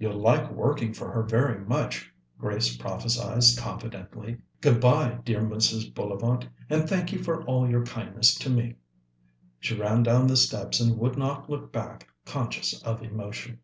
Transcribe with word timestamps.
"You'll 0.00 0.18
like 0.18 0.50
working 0.50 0.92
for 0.92 1.12
her 1.12 1.22
very 1.22 1.64
much," 1.64 2.12
Grace 2.40 2.76
prophesied 2.76 3.44
confidently. 3.56 4.38
"Good 4.60 4.80
bye, 4.80 5.20
dear 5.24 5.42
Mrs. 5.42 5.94
Bullivant, 5.94 6.48
and 6.68 6.88
thank 6.88 7.12
you 7.12 7.22
for 7.22 7.44
all 7.44 7.70
your 7.70 7.84
kindness 7.86 8.34
to 8.40 8.50
me." 8.50 8.78
She 9.60 9.78
ran 9.78 10.02
down 10.02 10.26
the 10.26 10.36
steps 10.36 10.80
and 10.80 10.98
would 10.98 11.16
not 11.16 11.48
look 11.48 11.70
back, 11.70 12.08
conscious 12.24 12.82
of 12.82 13.00
emotion. 13.00 13.60